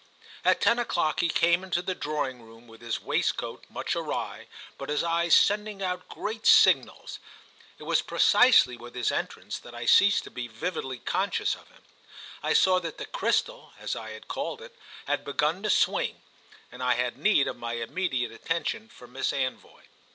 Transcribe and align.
At 0.43 0.61
ten 0.61 0.79
o'clock 0.79 1.19
he 1.19 1.29
came 1.29 1.63
into 1.63 1.83
the 1.83 1.93
drawing 1.93 2.41
room 2.41 2.67
with 2.67 2.81
his 2.81 3.01
waistcoat 3.03 3.65
much 3.69 3.95
awry 3.95 4.47
but 4.79 4.89
his 4.89 5.03
eyes 5.03 5.35
sending 5.35 5.83
out 5.83 6.09
great 6.09 6.47
signals. 6.47 7.19
It 7.77 7.83
was 7.83 8.01
precisely 8.01 8.75
with 8.75 8.95
his 8.95 9.11
entrance 9.11 9.59
that 9.59 9.75
I 9.75 9.85
ceased 9.85 10.23
to 10.23 10.31
be 10.31 10.47
vividly 10.47 10.97
conscious 10.97 11.53
of 11.53 11.67
him. 11.69 11.83
I 12.41 12.53
saw 12.53 12.79
that 12.79 12.97
the 12.97 13.05
crystal, 13.05 13.73
as 13.77 13.95
I 13.95 14.09
had 14.09 14.27
called 14.27 14.59
it, 14.59 14.75
had 15.05 15.23
begun 15.23 15.61
to 15.61 15.69
swing, 15.69 16.23
and 16.71 16.81
I 16.81 16.95
had 16.95 17.15
need 17.19 17.47
of 17.47 17.57
my 17.57 17.73
immediate 17.73 18.31
attention 18.31 18.89
for 18.89 19.05
Miss 19.05 19.31
Anvoy. 19.31 19.83